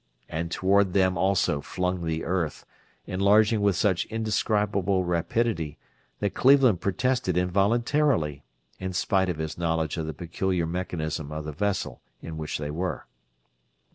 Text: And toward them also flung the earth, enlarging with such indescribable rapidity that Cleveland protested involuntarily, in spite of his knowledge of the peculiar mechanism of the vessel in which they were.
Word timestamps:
And 0.27 0.49
toward 0.49 0.93
them 0.93 1.15
also 1.15 1.61
flung 1.61 2.05
the 2.07 2.23
earth, 2.25 2.65
enlarging 3.05 3.61
with 3.61 3.75
such 3.75 4.05
indescribable 4.07 5.03
rapidity 5.03 5.77
that 6.17 6.33
Cleveland 6.33 6.81
protested 6.81 7.37
involuntarily, 7.37 8.43
in 8.79 8.93
spite 8.93 9.29
of 9.29 9.37
his 9.37 9.59
knowledge 9.59 9.97
of 9.97 10.07
the 10.07 10.15
peculiar 10.15 10.65
mechanism 10.65 11.31
of 11.31 11.45
the 11.45 11.51
vessel 11.51 12.01
in 12.19 12.35
which 12.35 12.57
they 12.57 12.71
were. 12.71 13.05